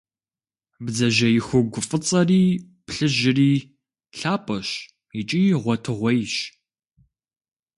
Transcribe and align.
Бдзэжьей 0.83 1.37
хугу 1.47 1.81
фӏыцӏэри 1.87 2.43
плъыжьри 2.85 3.51
лъапӏэщ 4.17 4.69
икӏи 5.19 5.41
гъуэтыгъуейщ. 5.61 6.33